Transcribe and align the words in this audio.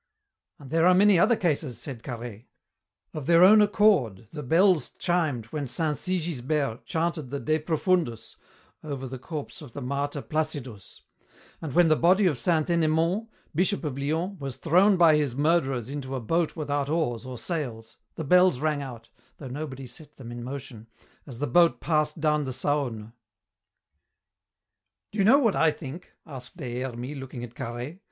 "And 0.57 0.71
there 0.71 0.87
are 0.87 0.95
many 0.95 1.19
other 1.19 1.35
cases," 1.35 1.79
said 1.79 2.01
Carhaix. 2.01 2.47
"Of 3.13 3.27
their 3.27 3.43
own 3.43 3.61
accord 3.61 4.27
the 4.31 4.41
bells 4.41 4.89
chimed 4.97 5.45
when 5.53 5.67
Saint 5.67 5.95
Sigisbert 5.95 6.85
chanted 6.87 7.29
the 7.29 7.39
De 7.39 7.59
Profundis 7.59 8.35
over 8.83 9.07
the 9.07 9.19
corpse 9.19 9.61
of 9.61 9.73
the 9.73 9.81
martyr 9.83 10.23
Placidus, 10.23 11.03
and 11.61 11.73
when 11.75 11.87
the 11.87 11.95
body 11.95 12.25
of 12.25 12.39
Saint 12.39 12.67
Ennemond, 12.71 13.27
Bishop 13.53 13.83
of 13.83 13.95
Lyons, 13.95 14.39
was 14.39 14.55
thrown 14.55 14.97
by 14.97 15.17
his 15.17 15.35
murderers 15.35 15.87
into 15.87 16.15
a 16.15 16.19
boat 16.19 16.55
without 16.55 16.89
oars 16.89 17.23
or 17.23 17.37
sails, 17.37 17.97
the 18.15 18.23
bells 18.23 18.59
rang 18.59 18.81
out, 18.81 19.09
though 19.37 19.49
nobody 19.49 19.85
set 19.85 20.17
them 20.17 20.31
in 20.31 20.43
motion, 20.43 20.87
as 21.27 21.37
the 21.37 21.45
boat 21.45 21.79
passed 21.79 22.19
down 22.19 22.45
the 22.45 22.49
Saône." 22.49 23.13
"Do 25.11 25.19
you 25.19 25.23
know 25.23 25.37
what 25.37 25.55
I 25.55 25.69
think?" 25.69 26.13
asked 26.25 26.57
Des 26.57 26.79
Hermies, 26.81 27.17
looking 27.17 27.43
at 27.43 27.53
Carhaix. 27.53 27.99